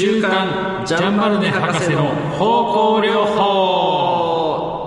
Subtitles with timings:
[0.00, 2.04] 週刊ジャンバルネ博士の
[2.38, 4.80] 方向療法。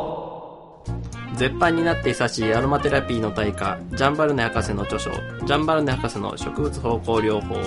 [1.35, 5.11] 絶版になって久しいアロマテラピーの大家ジャンバルネ博士の著書
[5.45, 7.57] 「ジャンバルネ博士の植物方向療法」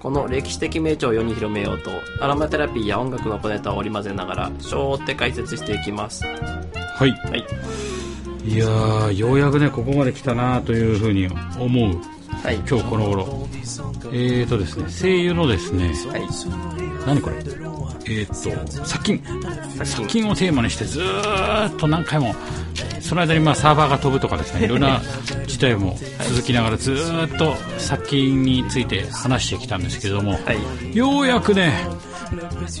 [0.00, 6.24] この歴史的名著を世に広めようとアロマテラピーや音楽の小ネタを織り交ぜながら章を追って解説していきます。
[6.24, 6.32] は
[7.04, 7.10] い。
[7.10, 7.44] はい。
[8.48, 11.26] いやーようやくねここまで来たなというふうに
[11.58, 12.00] 思う。
[12.44, 12.56] はい。
[12.58, 13.45] 今日この頃
[14.12, 16.26] えーとですね声優のですねはい
[17.06, 17.36] 何これ？
[17.38, 19.22] えーっと殺菌。
[19.76, 22.34] 殺殺菌をテーマにしてずーっと何回も
[23.00, 25.00] その間にまあサーバーが飛ぶとかですねいろんな
[25.46, 25.96] 事態も
[26.28, 30.38] 続きながらずーっと殺菌について話してきたんですけども、は
[30.92, 30.96] い。
[30.96, 31.72] ようやくね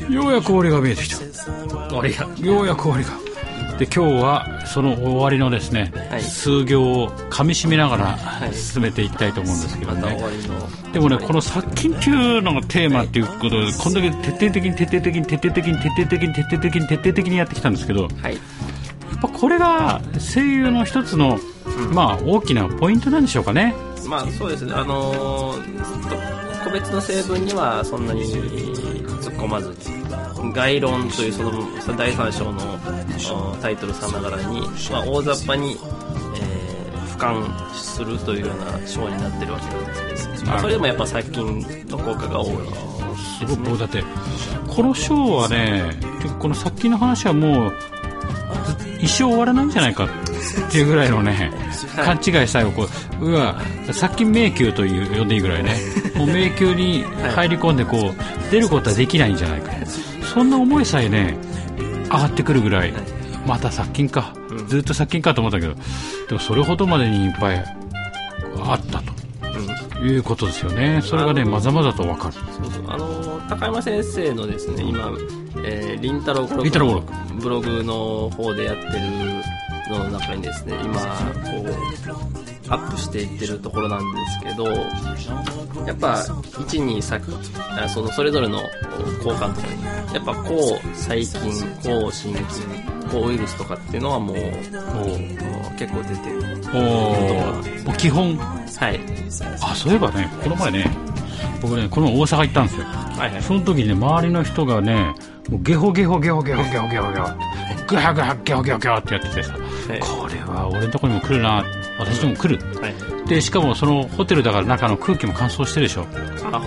[0.08, 1.96] ようやく終わりが見えてきた。
[1.96, 2.28] 俺が。
[2.38, 3.78] ようやく終わりが。
[3.78, 6.22] で今日はその終わりのですね、はい。
[6.22, 8.54] 数行を噛み締めながらい。
[8.54, 10.92] 進めていきたいと思うんですけどね、わりの。
[10.92, 18.34] でもねこの殺菌っていうのがテーマっていうことでこんだけ徹底的に徹底的に徹底的に徹底的に徹底的に徹底的にやってきたんですけどやはい。
[18.34, 18.38] っ
[19.20, 21.38] ぱこれが声優の一つの、
[21.92, 23.74] まあ大きなポイントなんでしょうかね
[24.06, 24.72] まあそうですね。
[24.74, 26.16] あのーと
[26.64, 29.68] 個別の成分にはそんなに突っ込まず
[30.42, 31.52] に概論というその
[31.96, 32.60] 第三章の
[33.52, 36.66] おタイトルさながらに、まあ、大雑把に、えー
[37.16, 42.56] 俯瞰するというような章になってるわけなんですけど、まあ、それでもやっぱ殺菌の効果が多い
[43.38, 44.02] すごくだって。
[44.68, 45.98] このショーはね
[46.38, 47.72] この殺菌の話はもう
[48.66, 50.25] ず一生終わらないんじゃないかって
[50.74, 51.52] いうぐらいのね
[51.96, 52.88] 勘違いさえをこ
[53.20, 53.60] ううわ
[53.92, 55.76] 殺菌迷宮という呼んでいいぐらいね。
[56.14, 57.02] もう迷宮に
[57.34, 59.72] 入り込んでこう出ることはできないんじゃないか。
[60.34, 61.36] そんな思いさえね
[62.04, 62.92] 上がってくるぐらい
[63.46, 64.34] また殺菌か。
[64.68, 65.74] ずっと殺菌かと思ったけど
[66.28, 67.64] でもそれほどまでにいっぱい
[68.62, 69.16] あったと。
[70.02, 71.00] いうことですよね。
[71.02, 72.34] それがねまざまざと分かる。
[72.34, 72.84] そうそう。
[72.86, 75.10] あの高山先生のですね今、
[75.64, 78.92] えー、りんたろう語りんたろう語録のブログの方でやってる
[79.90, 84.64] のの中にですね今こうアップしていってるところなんですけど
[85.86, 87.20] やっぱ12さ
[87.80, 88.60] あそのそれぞれの
[89.18, 91.30] 交換とかにやっぱ抗細菌
[91.82, 92.44] 抗真菌
[93.10, 94.46] 抗ウイルスとかっていうのはもうもう
[95.78, 96.42] 結構出てる
[96.74, 98.36] おお基本。
[98.36, 99.00] はい。
[99.62, 100.90] あそういえばねこの前ね
[101.62, 102.84] 僕ねこの大阪行ったんですよ。
[102.84, 103.42] はいはい。
[103.42, 105.14] その時にね周りの人がね
[105.48, 107.28] もうゲホゲホゲホゲホゲホゲホゲホ。
[107.86, 109.56] グハグハゲホゲホゲホってやっててさ、
[109.88, 110.00] はい。
[110.00, 111.64] これは俺のとこにも来るな。
[111.98, 113.28] 私にも来る、はい。
[113.28, 116.06] でしかもそのホテルだから中の空気も乾燥してるでしょ。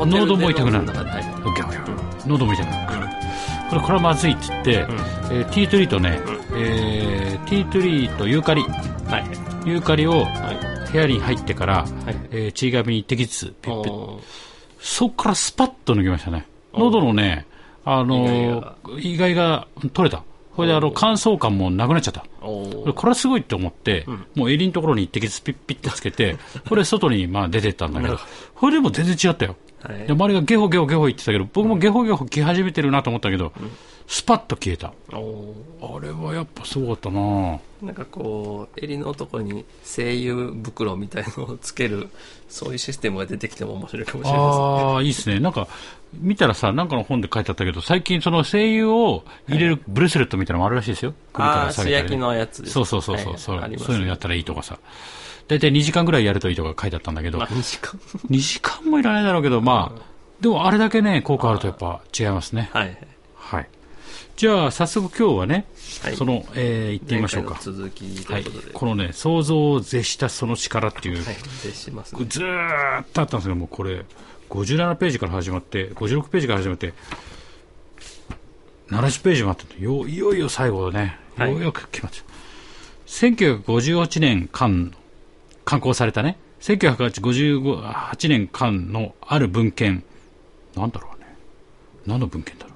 [0.06, 3.10] 喉も痛くなるはい喉も痛くなる
[3.70, 4.86] これこれはまずいっつって、
[5.32, 6.20] えーティートリーとね、
[6.56, 8.62] えーティートリーとユーカリ。
[8.64, 9.20] は
[9.66, 9.70] い。
[9.70, 10.92] ユーカリをはい。
[10.92, 12.16] 部屋に入ってから、はい。
[12.32, 13.94] えー、ちい紙に一滴ずつピッピッ。
[13.94, 14.24] おー。
[14.80, 16.48] そっからスパッと抜きましたね。
[16.74, 17.46] 喉のね、
[17.86, 19.68] あのー、意外が。
[19.94, 20.24] 取れた。
[20.56, 22.26] これであの、乾燥感もなくなっちゃった。
[22.40, 24.06] これはすごいって思って、
[24.36, 28.20] もう襟のところに一滴ずつピッピッてつけて、 これ外にまあ出てったんだけど、
[28.56, 29.56] これでも全然違ったよ。
[29.82, 30.08] はい。
[30.08, 33.52] で周りがゲホゲホゲホ言ってたけど、僕もゲホゲホ来始めてるなと思ったけど、
[34.08, 34.88] スパッと消えた。
[34.88, 42.10] あれはやっぱすごかったななんかこう襟のところに声優袋みたいのをつける
[42.50, 45.40] そういうシステムが出てきても面白いかもしれないああ、いいっすね。
[45.40, 45.68] なんか、
[46.14, 51.14] 見たらさ、なんかの本で書いてあったけど、最近その声優を入れるブレスレットみたいなのもあるらしいですよ。
[51.34, 54.80] 首あから下げたりのやつそうそうそうそう、はいそういうのやったらいいとかさ。
[55.48, 58.00] だいたい2時間ぐらいやるといいとか書いてあったんだけど、まあ2時間。
[58.30, 60.02] 2時間もいらないだろうけど、まあ、
[60.42, 62.70] でもあれだけね、効果あるとやっぱ違いますね。
[62.74, 62.98] はい
[63.36, 63.70] はい。
[64.36, 65.66] じゃあ、早速今日はね、
[66.02, 66.16] はい。
[66.16, 67.58] その、えー、行ってみましょうか。
[67.60, 71.36] 続きとはいいうことで、このね、想像を絶したその力っていう、はい。
[71.62, 72.26] 絶しますね。
[72.30, 74.06] ずーっとあったんですけどもうこれ
[74.50, 76.94] 57ページから始まって56ページから始まって
[78.90, 81.20] 70ページもあったんでよいよいよ最後だね。
[81.38, 81.52] はい。
[81.52, 82.26] ようやく決まっちゃう、
[83.06, 84.94] 1958年間
[85.64, 86.38] 刊行されたね。
[86.62, 90.04] 1958年間のある文献。
[90.76, 91.28] なんだろうね。
[92.08, 92.72] 何の文献だろ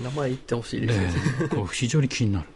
[0.00, 0.02] う。
[0.04, 1.48] 名前言ってほしいですね、ええ。
[1.48, 2.46] こう非常に気になる。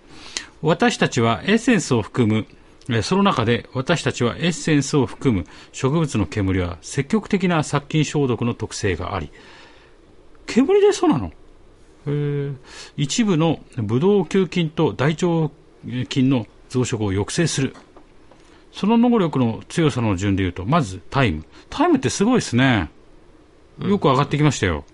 [0.62, 2.61] 私たちはエッセンスを含む、えー
[3.02, 9.30] その中で私たちはエッセンスを含む植物の煙は積極的な殺菌消毒の特性があり、
[10.46, 11.32] 煙でそうなの？
[12.96, 15.52] 一部のブドウ球菌と大腸
[16.08, 17.76] 菌の増殖を抑制する。
[18.72, 21.44] その能力の強さの順で言うと、まずタイム。
[21.70, 22.90] タイムってすごいですね。
[23.80, 24.84] よく上がってきましたよ。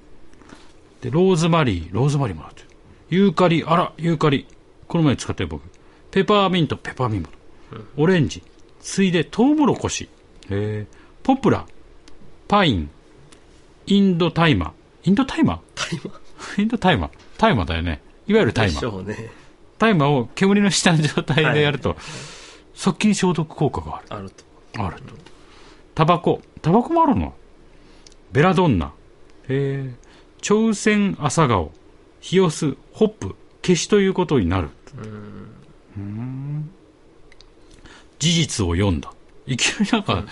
[1.01, 2.65] で、ローズマリー、ローズマリーもあって。
[3.09, 4.47] ユーカリ、あら、ユーカリ。
[4.89, 5.63] この前使ったよ、僕。
[6.11, 7.31] ペパーミント、ペパーミント。
[7.97, 8.43] オレンジ。
[8.81, 10.09] ついで、トウモロコシ。
[10.51, 11.67] えー、ポプラ。
[12.47, 12.91] パイン。
[13.87, 14.71] インドタイマー。
[15.05, 15.55] インドタイマ？
[15.55, 16.21] ータイマ？
[16.59, 17.11] インド大麻。
[17.37, 18.01] 大麻だよね。
[18.27, 18.81] いわゆる大麻。
[19.79, 21.97] 大麻を煙の下の状態でやると、
[22.75, 24.21] 殺菌消毒効果がある。
[24.21, 24.85] あると。
[24.85, 25.15] あると。
[25.95, 26.43] タバコ。
[26.63, 27.35] タバコもあるの？
[28.33, 28.93] ベラドンナ。
[30.41, 31.73] 朝鮮朝顔。
[32.21, 32.77] ヒヨス。
[32.93, 33.35] ホップ。
[33.63, 34.71] 消しということになる。
[38.21, 39.13] うん事実を読んだ。
[39.47, 40.25] いきなりなんか、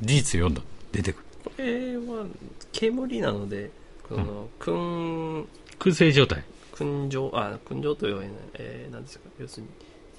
[0.00, 0.62] 事実読んだ。
[0.92, 1.24] 出てくる。
[1.44, 2.26] これは、
[2.72, 3.70] 煙なので、
[4.08, 5.46] この、燻、
[5.78, 6.44] 空性状態。
[6.74, 8.24] 燻蒸、あ、燻蒸というのは、
[8.54, 9.68] えー、なんですか、要するに、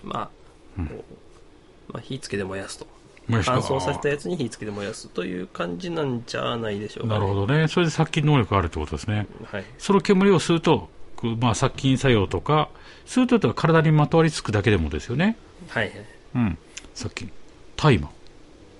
[0.03, 0.21] ま
[0.77, 1.05] あ、こ
[1.89, 2.87] う、まあ、火つけて燃やすと。
[3.27, 7.67] 乾燥させたやつに火つけて燃やすという感じなんじゃないでしょうか、なるほどね。
[7.67, 9.27] それで殺菌能力があるってことですね。
[9.45, 9.65] はい。
[9.79, 12.69] その煙を吸うと、こうまあ、殺菌作用とか、
[13.05, 15.37] 吸うと体にまとわりつくだけでもですよね。
[15.69, 16.14] はいはい。
[16.35, 16.57] うん。
[16.93, 17.31] 殺菌。
[17.75, 18.07] 大麻。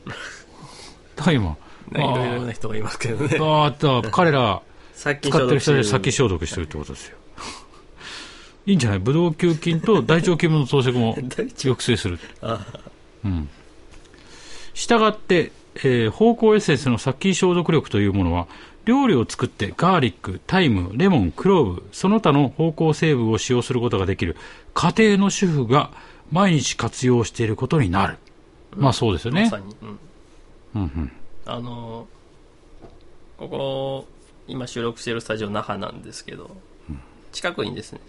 [1.16, 1.56] 大麻。
[1.94, 3.38] いろいろな人がいますけどね。
[3.40, 4.62] あーっと、彼ら、
[4.96, 7.18] 使ってる人で殺菌消毒してるってことですよ。
[8.66, 9.00] いいんじゃない？
[9.00, 11.16] ブドウ球菌と大腸菌の増殖も
[11.56, 12.20] 抑制する。
[12.42, 12.66] あ
[13.24, 13.50] うん。
[14.74, 18.48] したがって、えー芳香エッセンスの殺菌消毒力というものは、
[18.86, 24.36] 料理を作ってガーリック、タイム、レモン、クローブ、その他の芳香成分を使用することができる
[24.74, 25.92] 家庭の主婦が
[26.32, 28.18] 毎日活用していることになる。
[28.76, 29.58] まあそうですよねまさ。
[29.60, 29.76] に。
[29.82, 30.00] うん。
[30.76, 31.12] うんうん。
[31.46, 32.16] あのー
[33.38, 34.08] ここ、
[34.48, 36.56] 今収録しているスタジオ那覇なんですけど、
[37.34, 38.00] 近くにですね、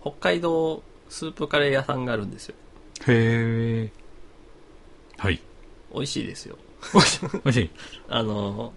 [0.00, 2.54] 北海道スープカレー屋さんがあるんですよ。
[3.08, 3.92] へえ。
[5.18, 5.40] はい。
[5.92, 6.56] 美味しいですよ。
[6.94, 7.52] おいしい。
[7.52, 7.70] しい。
[8.08, 8.72] あの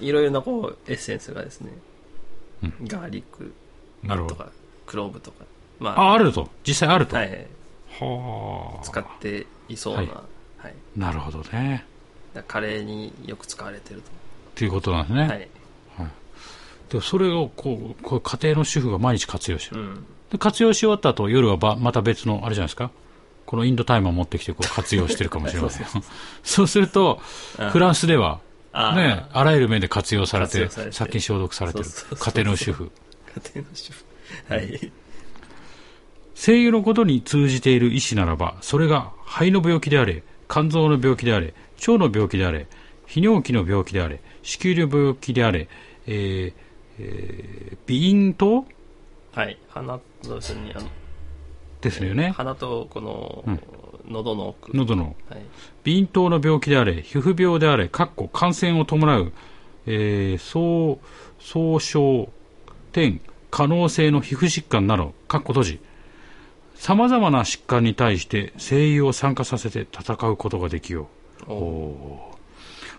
[0.00, 1.72] ーいろいろなこう、エッセンスがですね、
[2.84, 3.52] ガーリック
[4.04, 4.34] なるほど。
[4.36, 4.52] とか、
[4.86, 5.44] クローブとか、
[5.78, 6.48] まあ、あると。
[6.66, 7.16] 実際あると。
[7.16, 7.46] はい、
[8.00, 8.84] はあ。
[8.84, 10.24] 使っていそうな、は
[10.58, 11.00] はいい。
[11.00, 11.84] なるほどね。
[12.46, 14.02] カレーによく使われてる
[14.54, 15.26] ということなんですね。
[15.96, 16.02] と。
[16.02, 16.12] はい。
[16.90, 19.80] でそれをこう、こう家庭の主婦が毎日活用してる。
[19.80, 20.06] うん。
[20.30, 22.90] で活用し終わった後、夜はばまた別の、あれじゃないですか。
[23.46, 25.86] このインドタイマー持ってきてこう活用してるかもしれません。
[26.44, 27.20] そうすると、
[27.72, 28.40] フランスでは、
[28.74, 31.84] ね、あらゆる面で活用されて殺菌消毒されてる
[32.18, 32.90] 家庭の主婦。
[33.34, 34.04] 家庭の主婦。
[34.48, 34.92] はい。
[36.38, 42.68] 精油のことに通じている医師ならば、それが肺の病気であれ、肝臓の病気であれ、腸の病気であれ、
[43.08, 45.68] 泌尿器の病気であれ、子宮の病気であれ、
[46.06, 46.52] えー
[47.00, 48.64] えー鼻咽頭？
[49.32, 49.58] はい。
[49.68, 50.86] 鼻、そうですね、あの、
[51.80, 52.30] ですよね。
[52.30, 53.44] 鼻とこの、
[54.08, 54.76] 喉の奥。
[54.76, 55.42] 喉のはい。
[55.84, 59.32] 鼻咽頭の病気であれ、皮膚病であれ、かっこ感染を伴う、
[59.86, 61.00] えー、総、
[61.40, 62.28] 総症、
[62.92, 63.20] 点、
[63.50, 65.80] 可能性の皮膚疾患など、かっこ閉じ、
[66.78, 71.08] 様々な疾患に対して精油を参加させて戦うことができよ
[71.46, 71.52] う。
[71.52, 72.34] お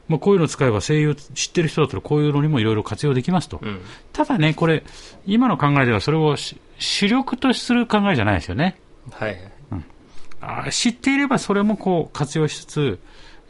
[0.08, 3.60] まあ、こういうのを使えば精油知ってる人だったらこういうのにもいろいろ活用できますと。
[3.62, 3.80] うん。
[4.12, 4.84] ただね、これ、
[5.26, 8.80] 今の考えではそれをし主力とする考えじゃないですよね。
[9.12, 9.38] はい。
[10.42, 13.00] あー知っていればそれもこう活用しつつ、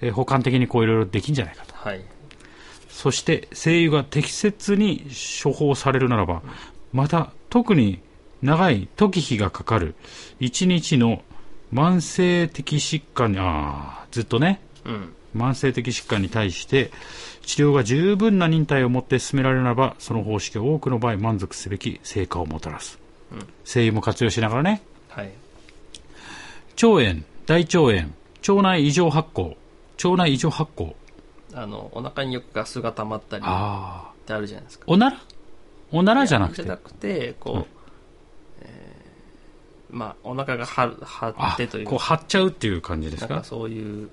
[0.02, 1.76] えー補完的にこういろいろできんじゃないかと。
[1.76, 2.04] はい。
[2.90, 5.06] そして精油が適切に
[5.44, 6.42] 処方されるならば、
[6.92, 8.00] また特に
[8.42, 9.96] 長い時日がかかる
[10.40, 11.22] 一日の
[11.74, 15.14] 慢性的疾患に、ああ、ずっとね、うん。
[15.36, 16.90] 慢性的疾患に対して
[17.44, 22.98] 治療が十分な忍耐を持って進められるならば、その方式は多くの場合満足すべき成果をもたらす。
[23.32, 25.32] うん精油も活用しながらね、はい。
[26.82, 28.10] 腸炎、大腸炎、
[28.48, 29.56] 腸内異常発酵、
[30.04, 30.96] 腸内異常発酵。
[31.54, 34.28] あの、お腹によくガスが溜まったりっああ。
[34.28, 34.86] てあるじゃないですか。
[34.88, 35.20] おなら？
[35.92, 36.64] おならじゃなくて？
[36.64, 37.68] じゃなくて、こう、うんえー
[39.92, 43.34] まあ、お腹が張張あってというこう張っちゃうっていう感じですか？
[43.34, 44.10] なんかそういう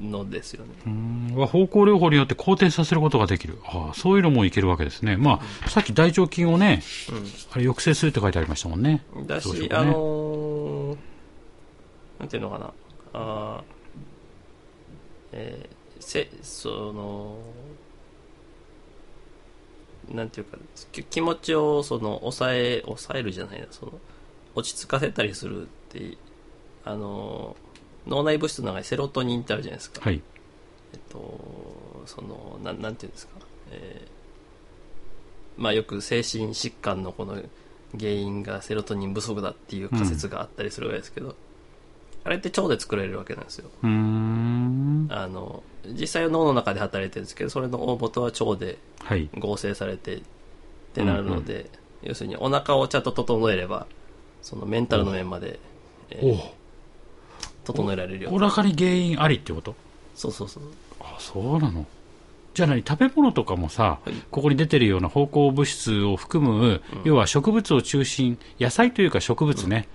[0.00, 0.72] のですよね。
[0.86, 3.58] うんは方向療法によって好転させることができる。
[3.64, 5.16] ああそういうのもいけるわけですね。
[5.16, 6.82] まあ、さっき大腸菌をね、
[7.52, 9.04] あれ抑制するって書いてありましたもんね。
[9.26, 10.96] だし、ねあのー
[12.18, 12.72] なんていうのかな。
[13.14, 13.64] あー
[15.32, 17.38] えーせ、その、
[20.12, 20.58] なんていうか、
[20.90, 23.92] き気持ちを、その、抑え、抑えるじゃないな、その、
[24.54, 26.16] 落ち着かせたりするって、
[26.84, 27.72] あのー
[28.10, 30.00] 脳内物質の中にセロトニンってあるじゃないですか。
[30.00, 30.20] はい。
[30.92, 33.34] えっと、その、なん、なんていうんですか。
[33.70, 37.34] えーまあよく精神疾患のこの
[37.98, 41.36] 原因がセロトニン不足だっていう仮説があったりするわけですけど、
[42.24, 43.68] あれって腸で作れるわけなんですよ。
[43.82, 45.06] うーん。
[45.10, 49.28] あの、実際は脳の中で働いてるんですけど、それの大元は腸ではい。
[49.38, 50.20] 合成されてっ
[50.94, 51.68] てなるので、
[52.02, 53.86] 要するにお腹をちゃんと整えれば、
[54.42, 55.58] そのメンタルの面まで、
[56.10, 56.62] えーお
[57.64, 59.76] 整えられるよお腹に原因ありってこと？
[60.16, 60.64] そうそうそう。
[60.98, 61.86] あ、そうなの。
[62.54, 62.82] じゃあ何？
[62.84, 64.14] 食べ物とかもさ、はい。
[64.32, 69.86] ここに出てるような芳香物質を含む、要は植物を中心、野菜というか植物ね、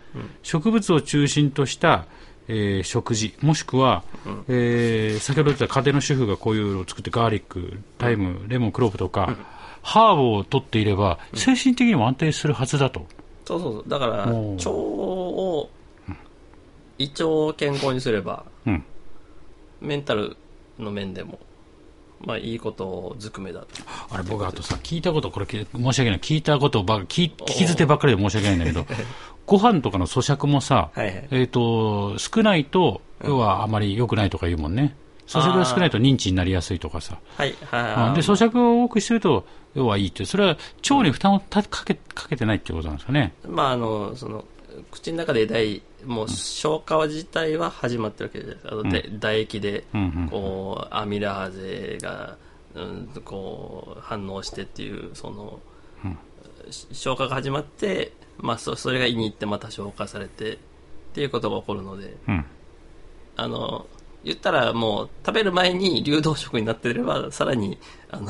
[0.44, 2.06] 植物を中心とした、
[2.48, 4.06] えー食事、もしくは、
[4.48, 9.36] えー先ほど言った家庭の主婦がこういうのを作って、ガーリック、タイム、レモン、クローブとか、
[9.82, 13.06] ハーブを取っていれば、精神的にも安定するはずだと。
[13.48, 13.84] そうそうそう。
[13.88, 15.70] だから、腸を、
[16.98, 18.84] 胃腸を健康にすれば、うん。
[19.80, 20.36] メンタル
[20.78, 21.40] の面でも、
[22.20, 23.68] まあいいことずくめだと。
[24.10, 26.20] あれ、僕、あとさ、聞いたこと、これ、申し訳ない。
[26.20, 28.86] 聞いたことば聞、聞き捨てばっかりで申し訳ないんだけど、
[29.46, 34.94] ご飯とかの咀嚼もさ、はいはいえっ、と、少ないと、要はあまり良くないとか言うもんね。
[35.28, 37.20] 咀嚼が少ないと認知になりやすいとかさ。
[37.38, 38.16] はい、うんはい。
[38.16, 40.26] で、咀嚼を多くしてると、要はいいって。
[40.26, 40.50] それは
[40.90, 43.34] 腸に負担をたかけ、かけてないってことなんですかね。
[43.48, 44.46] まああの、その、
[44.92, 48.74] 口の中で大、もう消化自体は始まってるわけじゃないですか。
[48.74, 50.30] あので唾液で、うんうん。
[50.30, 52.38] こう、アミラーゼが、
[52.74, 55.60] うん、こう、反応してっていう、その、
[56.72, 60.58] し消化が始まって、まあそ、それが胃に行ってまた消化されて、っ
[61.14, 62.46] ていうことが起こるので、うん。
[63.36, 63.88] あの、
[64.28, 67.78] 言ったらもう食べる前に流動食になってれば、さらに、
[68.12, 68.30] あの、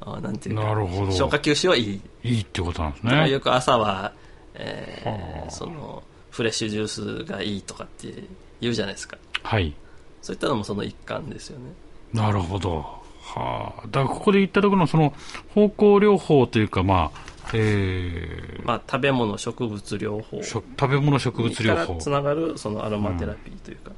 [0.00, 2.00] あなんていうか、なるほど消化吸収はいい。
[2.24, 3.30] いいってことなんですね。
[3.30, 4.12] よく朝は、
[4.54, 8.12] えーその、フレッシュジュースがいいとかって
[8.60, 9.16] 言うじゃないですか。
[9.42, 9.72] はい。
[10.22, 11.72] そういったのもその一環ですよね。
[12.12, 12.78] なるほど。
[13.22, 13.82] はあ。
[13.86, 15.12] だからここで言ったところのその
[15.54, 22.10] 方向療法というか、まあ、えまあ、食べ物、植物療法ー、食食べ物植物療法つ。
[22.10, 23.92] ながるそのアロマテラピーというか、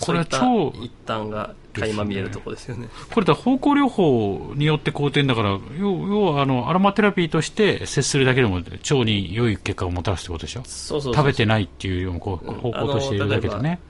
[0.00, 2.88] これは超た一端が垣間見えるところですよね。
[3.12, 10.62] これだ方向療法によって好転だから、要要はあのアロマテラピーとして接するだけでも腸に良い結果をもたらすってことでしょ？
[10.64, 13.80] そうそうそう食べてないっていうようなこううん方向としているだけでね。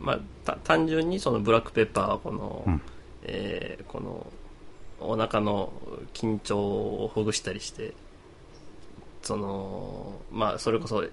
[0.00, 2.82] まあ、た単純にそのブラックペッパーはこの、うん
[3.24, 4.26] えーこの
[5.02, 5.72] お腹の
[6.12, 7.94] 緊張をほぐしたりして
[9.22, 11.04] そのまあそれこそ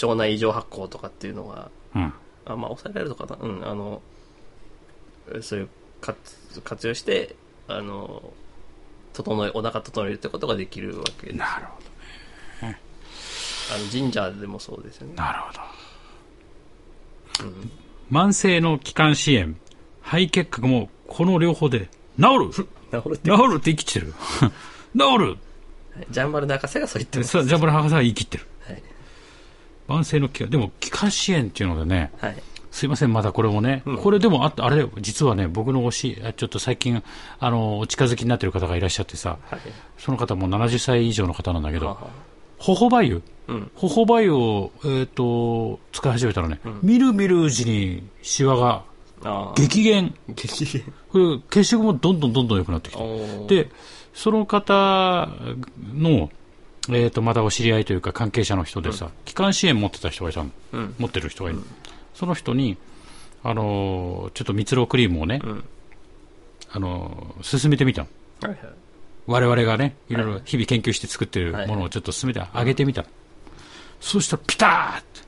[0.00, 2.12] 腸内異常発酵とかっていうのがうん。
[2.48, 3.36] あまあ抑えられるのかな？
[3.40, 4.02] うんあの
[5.42, 5.68] そういう
[6.00, 7.36] 活活用して
[7.68, 8.32] あの
[9.12, 11.38] 整えお腹整えるってことができるわけです。
[11.38, 11.78] なるほ
[13.70, 15.12] あのジンジャーでもそうですよね。
[15.16, 15.22] ど。
[15.22, 15.60] なるほど。
[18.10, 19.54] 慢性の気管支炎、
[20.02, 22.50] 肺結核もこの療法で治る？
[22.90, 23.30] 治るって。
[23.30, 24.14] 治るって言い切ってる？
[24.98, 25.36] 治る。
[26.10, 27.30] ジャンバル博士がそう言ってます。
[27.30, 28.46] さジャンブル博士は言い切ってる。
[29.88, 32.36] はい、慢性の気管、でも気管支炎っていうのでね、はい。
[32.70, 33.98] すいません、まだこれもね、うん。
[33.98, 37.02] これでもあった、あれ、実はね、僕の推し、あちょっと最近、
[37.40, 39.60] あの、お近づきになってる方がいらっしゃってさ、はい。
[39.96, 42.08] その方も70歳以上の方なんだけど、はは
[42.58, 43.70] ホホバユ、うん。
[43.74, 48.84] ホホバユを、えっ、と、使い始めたらね、みるみるうちにシワが
[49.54, 50.14] 激減。
[50.28, 50.92] 激減。
[51.10, 53.64] これ、血色もどんどんどんどん良くなってきて。
[53.64, 53.70] で、
[54.12, 55.28] その方
[55.94, 56.30] の、
[56.90, 60.50] えっ、と、またお知り合いというか関係者の人でさ、気管支炎持ってた人がいたの。
[60.72, 61.62] うん持ってる人がいる。
[62.14, 62.76] その人に、
[63.44, 65.64] あのーちょっと蜜蝋クリームをね、うん
[66.70, 68.08] あのー進めてみたの。
[68.42, 68.58] はいはい
[69.26, 73.08] 我々がね、いろいろ日々研究して作ってるはいものをちょっと進めてあげてみたの。
[74.00, 75.20] そしたらピターって、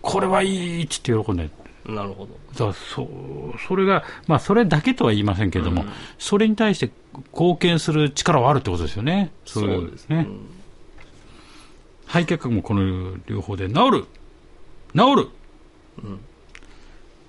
[0.00, 1.50] これはいいって言って喜んで。
[1.86, 2.26] なるほ
[2.56, 5.88] どだそうそれが、まあ、それだけとは言いませんけれども、うん
[6.18, 6.90] それに対して
[7.32, 9.30] 貢献する力はあるってことですよね。
[9.44, 10.26] そういうですね。
[12.06, 14.04] 肺結核もこの療法で治る。
[14.94, 15.28] 治る、
[16.02, 16.20] うん。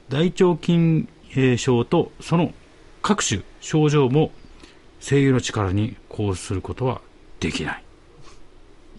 [0.10, 1.10] 大腸菌
[1.58, 2.54] 症とその
[3.02, 4.32] 各種症状も
[5.00, 7.02] 声優の力にこうすることは
[7.40, 7.84] できない。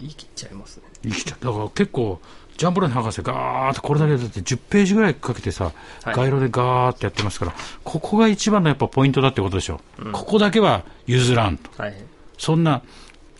[0.00, 0.82] 言い切っちゃいますね。
[1.02, 1.44] 生きちゃう。
[1.44, 2.20] だから結構、
[2.56, 6.14] ジャンボレン博士ガーッとこれだけだって10ページぐらいかけてさ、はい。
[6.14, 7.54] 街路でガーッとやってますから、
[7.84, 9.80] ここが一番のやっぱポイントだってことでしょ。
[10.12, 11.70] ここだけは譲らんと。
[11.80, 11.94] はい。
[12.36, 12.82] そんな、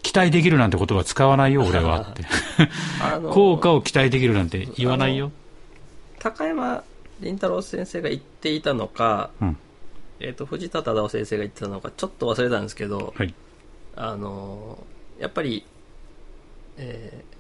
[0.03, 2.25] 期待できるなんて言葉使わないよ、 俺はって。
[3.31, 5.33] 効果を期待できるなんて言わないよ。
[6.19, 6.83] 高山
[7.21, 9.57] 林太郎先生が言っていたのか、うん
[10.21, 13.33] えっと藤田忠夫先生が言ってたのかちょっと忘れたんですけどはい。
[13.95, 14.85] あの
[15.21, 15.65] やっぱり、
[16.77, 17.39] えー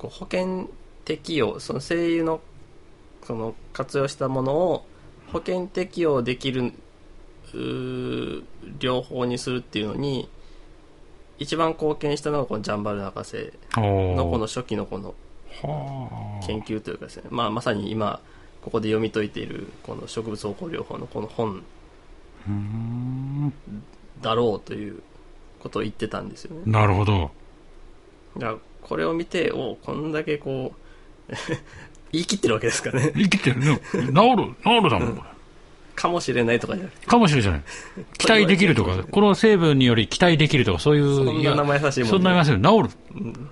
[0.00, 0.70] こう保険
[1.04, 2.40] 適用その声優の
[3.22, 4.86] その活用したものを
[5.30, 6.72] 保険適用できる
[7.52, 8.42] うー
[8.78, 10.30] 療法にするっていうのに
[11.40, 13.80] 一番貢献したのがこのジャンバル博士お
[14.14, 15.14] のこのー初期のこの
[15.62, 18.20] は研究というかですね、まあ、まさに今
[18.62, 21.64] ここで読み解いているこの植物方向療法のこの本
[24.20, 25.02] だろうという
[25.60, 27.30] ことを言ってたんですよねなるほど。
[28.36, 30.74] だからこれを見ておこんだけこ
[31.28, 31.32] う
[32.12, 33.80] 言い切ってるわけですかね生きてるね。
[33.92, 35.39] 治る、治るだもん、これ。
[36.00, 37.06] かもしれないとかじゃなくて。
[37.06, 37.62] かもしれない。
[38.16, 41.14] 期待できるとか、この成分により期待できるとか、そういう。
[41.14, 42.62] そんな名前優しいもんねそんな名前優しい。
[42.62, 43.42] 治る。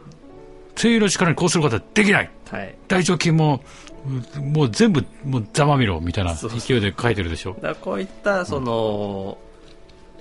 [0.77, 2.31] 精油の力にこうすることはできない。
[2.51, 2.75] はい。
[2.89, 3.63] 大腸菌も、
[4.07, 7.55] うんもう全部、もうざまみろ、みたいなそうそう勢いで書いてるでしょ。
[7.55, 9.37] だからこういった、その、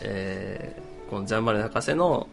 [0.01, 2.27] えーこのジャンバル博士の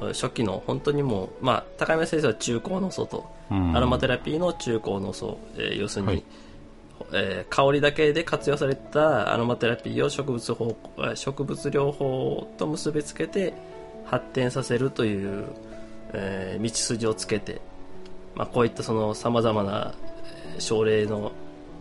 [0.00, 6.24] 初期の本当にもう、まあ、高山先生は中高の層と、うんアロマテラピーの中高の層、えー要するに、はい
[7.14, 10.76] えー香りだけで活用されたアロマテラピーを植物法
[11.14, 13.54] 植物療法と結びつけて
[14.04, 15.46] 発展させるという、
[16.12, 17.60] えー道筋をつけて、
[18.34, 19.94] まあ、こういったその様々な
[20.58, 21.32] 症例の、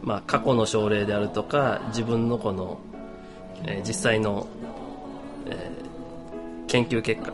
[0.04, 2.80] まあ、過去の症例であるとか自分のこの、
[3.66, 4.48] えー実際の、
[5.48, 5.84] えー
[6.68, 7.32] 研究結果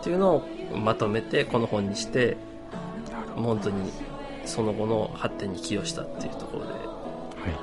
[0.00, 0.46] っていうのを
[0.76, 2.36] まとめてこの本にして
[3.34, 3.90] 本当に
[4.44, 6.83] その後の発展に寄与したっていうところで。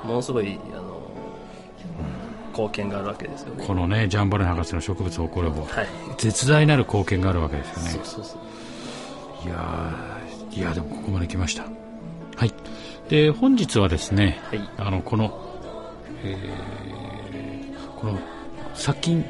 [0.04, 1.00] ものすごいあの、
[2.50, 3.56] 貢献があるわけですよい。
[3.58, 5.86] ねこのね、ジャンバルネ博士の植物をこれも、はい
[6.18, 7.90] 絶大なる貢献があるわけですよね。
[7.90, 8.36] そうそうそ
[9.44, 11.64] ういやーいやでもここまで来ました。
[12.36, 12.52] はい。
[13.08, 15.40] で、本日はですね、はいあの、この、
[16.24, 18.18] えーこの、
[18.74, 19.24] 殺菌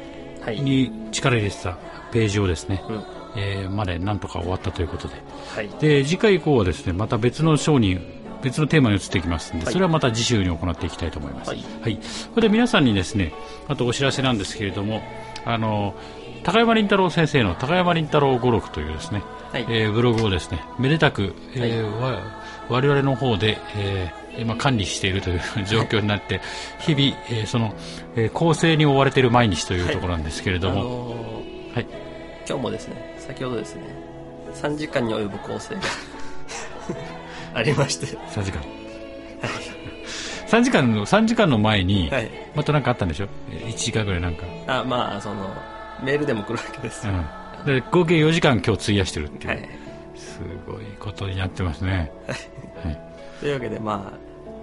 [0.45, 1.77] はいに力入れてた
[2.11, 3.03] ページをですね、うん
[3.35, 5.15] えーまでなんとか終わったということで。
[5.55, 8.12] はいで、次回以降はですね、また別の章に、
[8.43, 9.73] 別のテーマに移っていきますので、はい。
[9.73, 11.49] それはまた次週に行っていきたいと思います。
[11.49, 11.63] はい。
[11.81, 11.95] はい。
[11.95, 12.01] こ
[12.37, 13.33] れで皆さんにですね、
[13.67, 15.01] あとお知らせなんですけれども、
[15.45, 15.95] あの、
[16.43, 19.65] 高山林太郎先生の高山林太郎語録というですね、はい。
[19.69, 22.19] えーブログをですね、めでたく、えーわ
[22.69, 26.41] 我々の方で、えー今管理しているという状況になって、
[26.79, 27.73] 日々、えーその、
[28.15, 31.87] えー構成に追われている毎日というところなんですけれあども、のーはい。
[32.47, 33.83] 今日もですね先ほどですね
[34.55, 35.81] 3時間に及ぶ構成が
[37.53, 38.61] ありまして3時間。
[40.47, 44.45] 3時間の、3時間の前に、はいまた何かあったんでしょ ?1 時間ぐらいなんか。
[44.67, 45.51] あまあその
[46.03, 47.13] メールでも来るわけですよ、
[47.59, 47.65] うん。
[47.65, 49.49] で、合計4時間今日費やしてるっていう。
[49.49, 49.69] はい
[50.15, 52.11] すごいことになってますね。
[52.27, 52.99] はい。
[53.39, 54.17] というわけでまあ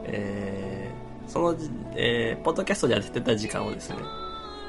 [0.05, 3.97] えーそのじ、えーポッドキャストでやってた時間をですね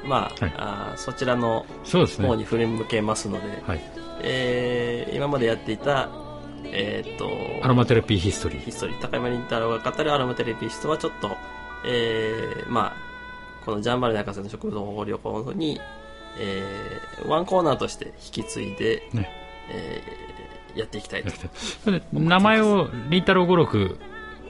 [0.04, 2.26] まあ,、はいあーそちらのそうですね。
[2.28, 3.80] 方に振り向けますので、はい。
[4.22, 6.08] えー今までやっていた
[6.64, 8.60] えーっとアロマテラピーヒストリー。
[8.64, 11.36] ヒストリー高山林太郎が語るアロマテレピストはちょっと、
[11.86, 13.12] えーまあ
[13.64, 15.80] このジャンバルネ博士の植物保護療法に、
[16.38, 19.28] えーワンコーナーとして引き継いで、ね。
[19.70, 21.30] えーやっていきたいと
[22.14, 23.98] 名前を林太郎語録、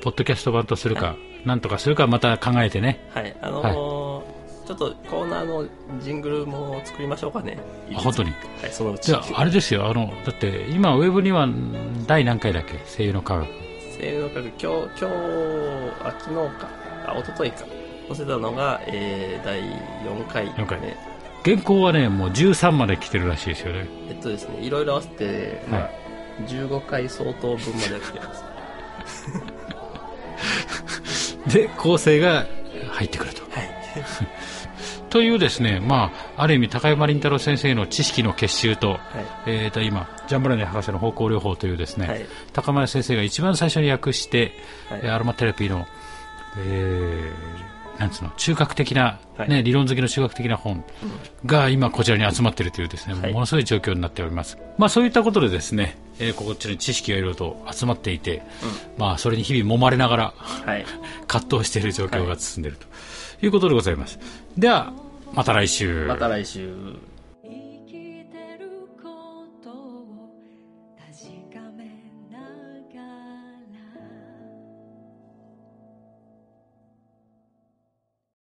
[0.03, 3.05] ポッドキャスト版とするか、なんとかするかまた考えてね。
[3.13, 5.67] はいあのーちょっとコーナーの
[6.01, 7.59] ジングルも作りましょうかね
[7.93, 8.31] あ本当に。
[8.63, 11.49] はいそのうちじゃあ、あれですよ、あの、だって、今、ウェブには、
[12.07, 12.75] 第何回だっけ？
[12.97, 13.47] 声優の科学。
[13.99, 15.07] 声優の科学今日今日
[16.05, 16.69] あ昨日か
[17.09, 17.59] あ一昨日か
[18.09, 20.97] 載せたのが、えー第4回4回ね
[21.45, 23.87] 原稿はね、もう13まで来てるらしいですよね。
[24.09, 25.91] えっとですね、いろいろ合わせて、まあは
[26.47, 28.45] 15回相当分まで来てます。
[31.53, 32.47] で、構成が
[32.93, 33.43] 入ってくると。
[33.51, 33.62] はい。
[35.13, 38.99] というですね、まあ、ある意味、高山林太郎先生の知識の結集と、はい。
[39.47, 44.53] えー、と今、ジャンブラネ博士の方向療法というですね、はい高山先生が一番最初に訳して、
[44.89, 45.87] はいえーアロマテラピーの、
[46.59, 50.83] えーなんつうの、中核的な、はいね、理論好きの中核的な本
[51.45, 54.57] が今こちらに集まっているというですね、はいものすごい状況になっております。
[54.79, 58.43] まあそういったことでですね、えーこちらに知識がいろいろと集まっていて、
[58.97, 60.87] まあそれに日々揉まれながら、はい。
[61.29, 62.87] 葛藤している状況が進んでいると
[63.45, 64.19] いうことでございます。
[64.57, 64.95] では、
[65.35, 66.07] また来週。
[66.07, 66.69] また来週。